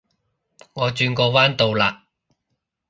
[0.73, 2.07] 我轉個彎到啦